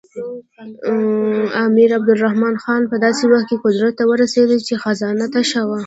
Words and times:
امیر 1.65 1.89
عبدالرحمن 1.99 2.55
خان 2.63 2.81
په 2.91 2.95
داسې 3.05 3.23
وخت 3.31 3.45
کې 3.49 3.61
قدرت 3.65 3.93
ته 3.99 4.03
ورسېد 4.07 4.49
چې 4.67 4.73
خزانه 4.83 5.25
تشه 5.33 5.61
وه. 5.69 5.79